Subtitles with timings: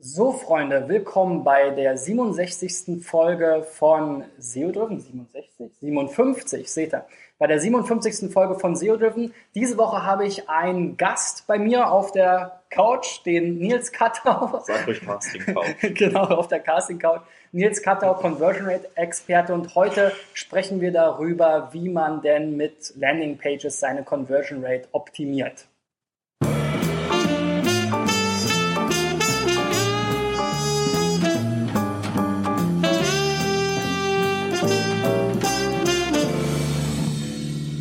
[0.00, 3.04] So, Freunde, willkommen bei der 67.
[3.04, 5.00] Folge von SEO Driven.
[5.00, 5.72] 67?
[5.80, 7.04] 57, seht ihr.
[7.36, 8.32] Bei der 57.
[8.32, 9.34] Folge von SEO Driven.
[9.56, 14.62] Diese Woche habe ich einen Gast bei mir auf der Couch, den Nils Kattau.
[14.64, 15.66] Sag ruhig Casting Couch.
[15.94, 17.22] genau, auf der Casting Couch.
[17.50, 19.52] Nils Kattau, Conversion Rate Experte.
[19.52, 25.66] Und heute sprechen wir darüber, wie man denn mit Landing Pages seine Conversion Rate optimiert.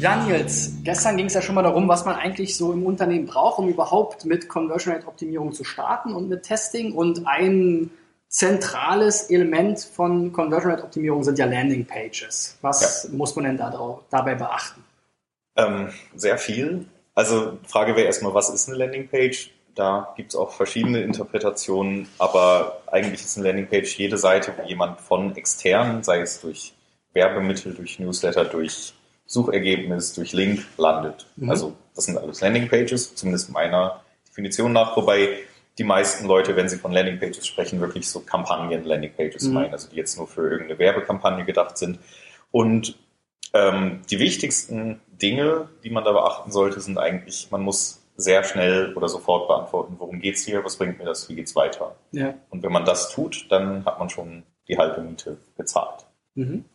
[0.08, 3.60] Daniels, gestern ging es ja schon mal darum, was man eigentlich so im Unternehmen braucht,
[3.60, 6.94] um überhaupt mit Conversion Rate Optimierung zu starten und mit Testing.
[6.94, 7.90] Und ein
[8.30, 12.58] zentrales Element von Conversion Rate Optimierung sind ja Landing Pages.
[12.62, 13.18] Was ja.
[13.18, 14.82] muss man denn da drauf, dabei beachten?
[15.58, 16.86] Ähm, sehr viel.
[17.14, 19.52] Also Frage wäre erstmal, was ist eine Landing Page?
[19.76, 24.66] Da gibt es auch verschiedene Interpretationen, aber eigentlich ist eine Landing Page jede Seite, wo
[24.66, 26.74] jemand von extern, sei es durch
[27.12, 28.94] Werbemittel, durch Newsletter, durch
[29.28, 31.28] Suchergebnis durch Link landet.
[31.36, 31.50] Mhm.
[31.50, 35.38] Also das sind alles Landingpages, zumindest meiner Definition nach, wobei
[35.78, 39.54] die meisten Leute, wenn sie von Landingpages sprechen, wirklich so Kampagnen-Landingpages mhm.
[39.54, 42.00] meinen, also die jetzt nur für irgendeine Werbekampagne gedacht sind.
[42.50, 42.98] Und
[43.54, 48.96] ähm, die wichtigsten Dinge, die man da beachten sollte, sind eigentlich, man muss sehr schnell
[48.96, 51.96] oder sofort beantworten, worum geht's hier, was bringt mir das, wie geht's weiter.
[52.12, 52.34] Ja.
[52.50, 56.06] Und wenn man das tut, dann hat man schon die halbe Miete bezahlt.
[56.34, 56.66] Mhm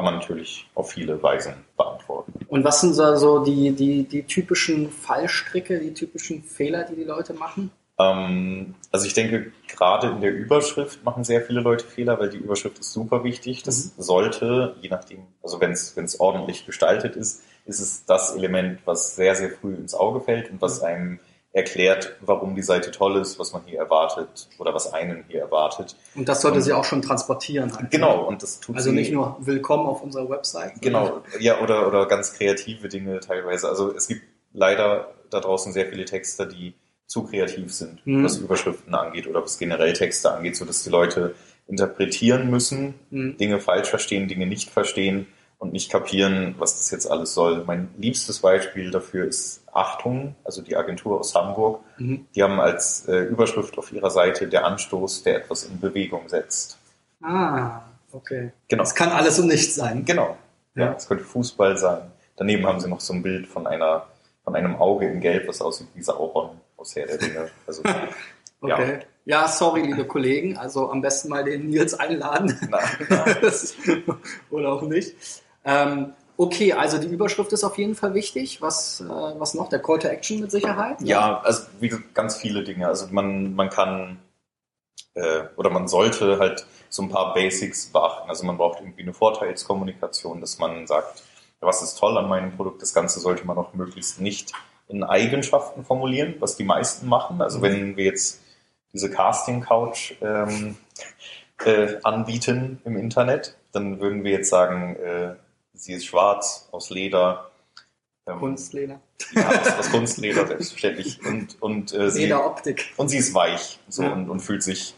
[0.00, 2.32] kann man natürlich auf viele Weisen beantworten.
[2.48, 7.04] Und was sind da so die, die, die typischen Fallstricke, die typischen Fehler, die die
[7.04, 7.70] Leute machen?
[7.98, 12.38] Ähm, also ich denke, gerade in der Überschrift machen sehr viele Leute Fehler, weil die
[12.38, 13.62] Überschrift ist super wichtig.
[13.62, 14.02] Das mhm.
[14.02, 19.34] sollte, je nachdem, also wenn es ordentlich gestaltet ist, ist es das Element, was sehr,
[19.34, 20.86] sehr früh ins Auge fällt und was mhm.
[20.86, 21.20] einem
[21.52, 25.96] erklärt, warum die Seite toll ist, was man hier erwartet oder was einen hier erwartet.
[26.14, 27.76] Und das sollte und, sie auch schon transportieren.
[27.76, 27.90] Halt.
[27.90, 30.80] Genau, und das tut Also nicht nur willkommen auf unserer Website.
[30.80, 33.68] Genau, ja, oder, oder ganz kreative Dinge teilweise.
[33.68, 36.74] Also es gibt leider da draußen sehr viele Texter, die
[37.06, 38.22] zu kreativ sind, mhm.
[38.22, 41.34] was Überschriften angeht oder was generell Texte angeht, sodass die Leute
[41.66, 43.36] interpretieren müssen, mhm.
[43.36, 45.26] Dinge falsch verstehen, Dinge nicht verstehen
[45.60, 47.64] und nicht kapieren, was das jetzt alles soll.
[47.66, 51.82] Mein liebstes Beispiel dafür ist Achtung, also die Agentur aus Hamburg.
[51.98, 52.26] Mhm.
[52.34, 56.78] Die haben als äh, Überschrift auf ihrer Seite der Anstoß, der etwas in Bewegung setzt.
[57.22, 58.52] Ah, okay.
[58.68, 58.82] Genau.
[58.82, 60.06] Es kann alles und nichts sein.
[60.06, 60.36] Genau.
[60.74, 62.10] Ja, es könnte Fußball sein.
[62.36, 64.06] Daneben haben sie noch so ein Bild von einer,
[64.44, 67.50] von einem Auge in Gelb, was aussieht wie Sauron aus Herr der Dinge.
[67.66, 67.82] Also,
[68.62, 68.92] okay.
[68.92, 69.00] Ja.
[69.26, 70.56] Ja, sorry, liebe Kollegen.
[70.56, 72.58] Also am besten mal den Nils einladen.
[72.70, 74.04] Nein, nein.
[74.50, 75.14] Oder auch nicht.
[75.64, 78.62] Ähm, okay, also die Überschrift ist auf jeden Fall wichtig.
[78.62, 79.68] Was, äh, was noch?
[79.68, 81.00] Der Call to Action mit Sicherheit?
[81.02, 82.86] Ja, also wie ganz viele Dinge.
[82.86, 84.18] Also man, man kann
[85.14, 88.28] äh, oder man sollte halt so ein paar Basics beachten.
[88.28, 91.22] Also man braucht irgendwie eine Vorteilskommunikation, dass man sagt,
[91.60, 92.82] was ist toll an meinem Produkt.
[92.82, 94.52] Das Ganze sollte man auch möglichst nicht
[94.88, 97.40] in Eigenschaften formulieren, was die meisten machen.
[97.42, 98.40] Also wenn wir jetzt
[98.92, 100.76] diese Casting Couch ähm,
[101.64, 105.34] äh, anbieten im Internet, dann würden wir jetzt sagen, äh,
[105.80, 107.50] Sie ist schwarz, aus Leder.
[108.26, 109.00] Ähm, Kunstleder.
[109.32, 111.24] Ja, aus, aus Kunstleder, selbstverständlich.
[111.24, 112.92] Und, und, äh, sie, Lederoptik.
[112.98, 114.12] Und sie ist weich so, ja.
[114.12, 114.94] und, und fühlt sich,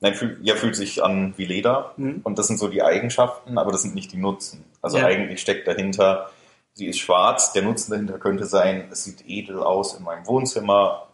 [0.00, 1.94] nein, fühl, ja, fühlt sich an wie Leder.
[1.96, 2.20] Mhm.
[2.22, 4.62] Und das sind so die Eigenschaften, aber das sind nicht die Nutzen.
[4.82, 5.06] Also ja.
[5.06, 6.30] eigentlich steckt dahinter,
[6.74, 11.08] sie ist schwarz, der Nutzen dahinter könnte sein, es sieht edel aus in meinem Wohnzimmer.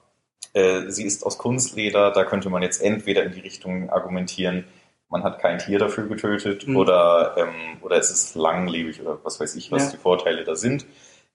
[0.53, 4.65] Äh, sie ist aus Kunstleder, da könnte man jetzt entweder in die Richtung argumentieren,
[5.12, 6.77] man hat kein Tier dafür getötet mhm.
[6.77, 9.91] oder, ähm, oder es ist langlebig oder was weiß ich, was ja.
[9.93, 10.87] die Vorteile da sind.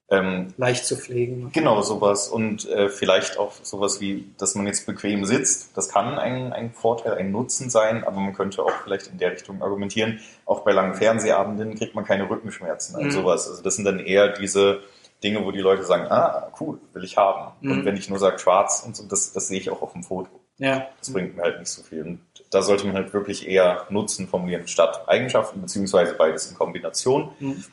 [0.10, 1.52] Ähm, Leicht zu pflegen.
[1.54, 2.30] Genau, sowas.
[2.30, 5.76] Und äh, vielleicht auch sowas wie, dass man jetzt bequem sitzt.
[5.76, 9.34] Das kann ein, ein Vorteil, ein Nutzen sein, aber man könnte auch vielleicht in der
[9.34, 10.22] Richtung argumentieren.
[10.46, 13.12] Auch bei langen Fernsehabenden kriegt man keine Rückenschmerzen und mhm.
[13.12, 13.50] sowas.
[13.50, 14.80] Also das sind dann eher diese
[15.24, 17.54] Dinge, wo die Leute sagen, ah, cool, will ich haben.
[17.60, 17.72] Mhm.
[17.72, 20.04] Und wenn ich nur sage schwarz und so, das, das sehe ich auch auf dem
[20.04, 20.30] Foto.
[20.58, 20.88] Ja.
[21.00, 22.02] Das bringt mir halt nicht so viel.
[22.02, 27.32] Und da sollte man halt wirklich eher Nutzen formulieren statt Eigenschaften, beziehungsweise beides in Kombination.
[27.40, 27.64] Mhm.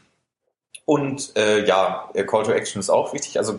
[0.85, 3.39] Und äh, ja, Call to Action ist auch wichtig.
[3.39, 3.59] Also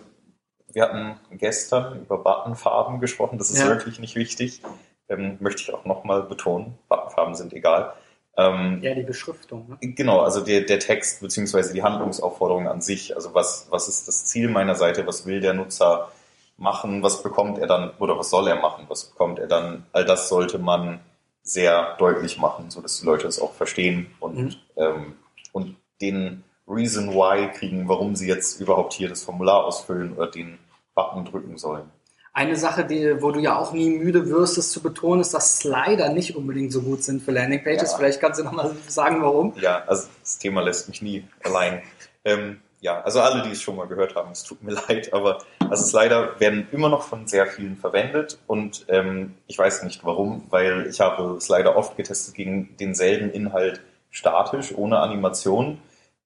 [0.72, 3.68] wir hatten gestern über Buttonfarben gesprochen, das ist ja.
[3.68, 4.62] wirklich nicht wichtig.
[5.08, 6.78] Ähm, möchte ich auch nochmal betonen.
[6.90, 7.94] Buttonfarben sind egal.
[8.38, 9.70] Ähm, ja, die Beschriftung.
[9.70, 9.78] Ne?
[9.94, 13.16] Genau, also der, der Text beziehungsweise die Handlungsaufforderung an sich.
[13.16, 15.08] Also was, was ist das Ziel meiner Seite?
[15.08, 16.12] Was will der Nutzer
[16.58, 17.04] machen?
[17.04, 18.86] Was bekommt er dann oder was soll er machen?
[18.88, 19.86] Was bekommt er dann?
[19.92, 21.00] All das sollte man
[21.42, 24.56] sehr deutlich machen, so dass die Leute es auch verstehen und, mhm.
[24.78, 25.16] ähm,
[25.52, 30.58] und den Reason Why kriegen, warum sie jetzt überhaupt hier das Formular ausfüllen oder den
[30.96, 31.92] Button drücken sollen.
[32.34, 35.60] Eine Sache, die, wo du ja auch nie müde wirst, es zu betonen, ist, dass
[35.60, 37.92] Slider nicht unbedingt so gut sind für Landingpages.
[37.92, 37.98] Ja.
[37.98, 39.54] Vielleicht kannst du nochmal sagen, warum.
[39.62, 41.82] Ja, also das Thema lässt mich nie allein.
[42.26, 45.40] Ähm, ja, also alle, die es schon mal gehört haben, es tut mir leid, aber
[45.70, 50.44] also Slider werden immer noch von sehr vielen verwendet und ähm, ich weiß nicht warum,
[50.50, 53.82] weil ich habe Slider oft getestet gegen denselben Inhalt
[54.12, 55.80] statisch, ohne Animation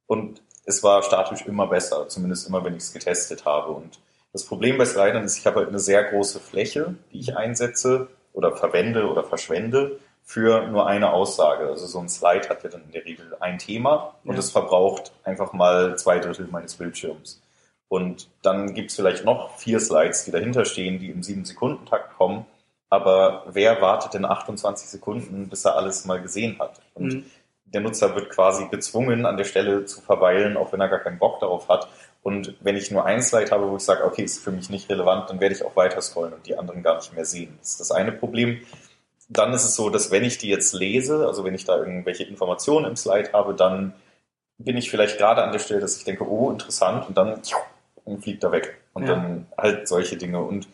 [0.08, 3.72] und es war statisch immer besser, zumindest immer, wenn ich es getestet habe.
[3.72, 4.00] Und
[4.34, 8.08] das Problem bei Slidern ist, ich habe halt eine sehr große Fläche, die ich einsetze
[8.34, 10.00] oder verwende oder verschwende
[10.30, 11.68] für nur eine Aussage.
[11.68, 15.12] Also so ein Slide hat ja dann in der Regel ein Thema und es verbraucht
[15.24, 17.42] einfach mal zwei Drittel meines Bildschirms.
[17.88, 22.46] Und dann gibt es vielleicht noch vier Slides, die dahinter stehen, die im 7-Sekunden-Takt kommen.
[22.92, 26.80] Aber wer wartet denn 28 Sekunden, bis er alles mal gesehen hat?
[26.94, 27.26] Und mhm
[27.74, 31.20] der Nutzer wird quasi gezwungen, an der Stelle zu verweilen, auch wenn er gar keinen
[31.20, 31.88] Bock darauf hat.
[32.22, 34.90] Und wenn ich nur ein Slide habe, wo ich sage, okay, ist für mich nicht
[34.90, 37.56] relevant, dann werde ich auch weiter scrollen und die anderen gar nicht mehr sehen.
[37.60, 38.62] Das ist das eine Problem.
[39.30, 42.24] Dann ist es so, dass wenn ich die jetzt lese, also wenn ich da irgendwelche
[42.24, 43.94] Informationen im Slide habe, dann
[44.58, 47.42] bin ich vielleicht gerade an der Stelle, dass ich denke, oh, interessant, und dann
[48.22, 48.82] fliegt er weg.
[48.94, 49.10] Und ja.
[49.10, 50.42] dann halt solche Dinge.
[50.42, 50.68] Und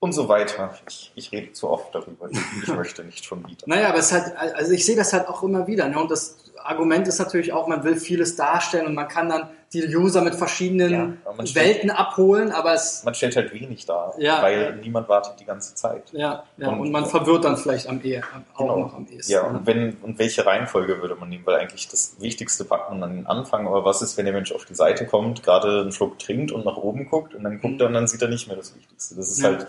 [0.00, 0.74] und so weiter.
[0.88, 2.28] Ich, ich rede zu oft darüber.
[2.30, 3.64] Ich möchte nicht schon wieder.
[3.66, 5.88] Naja, aber es hat, also ich sehe das halt auch immer wieder.
[5.88, 6.00] Ne?
[6.00, 9.94] Und das Argument ist natürlich auch, man will vieles darstellen und man kann dann die
[9.94, 10.90] User mit verschiedenen
[11.24, 13.04] ja, Welten abholen, aber es.
[13.04, 16.10] Man stellt halt wenig dar, ja, weil niemand wartet die ganze Zeit.
[16.12, 18.22] Ja, ja und, und man verwirrt dann vielleicht am ehe,
[18.54, 18.78] auch genau.
[18.80, 19.32] noch am ehesten.
[19.32, 21.46] Ja, und wenn, und welche Reihenfolge würde man nehmen?
[21.46, 24.50] Weil eigentlich das Wichtigste packt man an den Anfang, aber was ist, wenn der Mensch
[24.50, 27.74] auf die Seite kommt, gerade einen Schluck trinkt und nach oben guckt und dann guckt
[27.74, 27.80] mhm.
[27.80, 29.14] er und dann sieht er nicht mehr das Wichtigste.
[29.14, 29.68] Das ist halt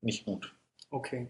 [0.00, 0.54] nicht gut.
[0.90, 1.28] Okay.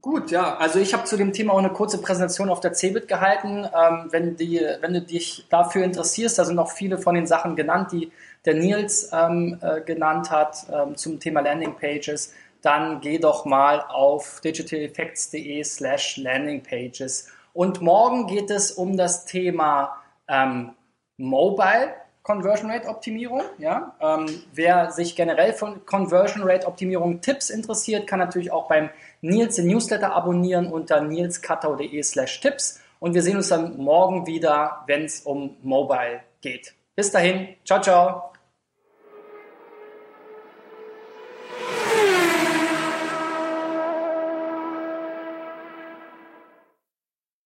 [0.00, 0.56] Gut, ja.
[0.56, 3.66] Also ich habe zu dem Thema auch eine kurze Präsentation auf der CeBIT gehalten.
[3.66, 7.56] Ähm, wenn, die, wenn du dich dafür interessierst, da sind auch viele von den Sachen
[7.56, 8.12] genannt, die
[8.44, 14.40] der Nils ähm, äh, genannt hat ähm, zum Thema Landingpages, dann geh doch mal auf
[14.40, 17.28] digitaleffects.de slash landingpages.
[17.52, 19.96] Und morgen geht es um das Thema
[20.28, 20.74] ähm,
[21.16, 23.42] Mobile Conversion Rate Optimierung.
[23.56, 23.96] Ja?
[24.00, 29.56] Ähm, wer sich generell von Conversion Rate Optimierung Tipps interessiert, kann natürlich auch beim Nils
[29.56, 32.80] den Newsletter abonnieren unter nilskattau.de slash Tipps.
[33.00, 36.74] Und wir sehen uns dann morgen wieder, wenn es um Mobile geht.
[36.96, 38.32] Bis dahin, ciao, ciao.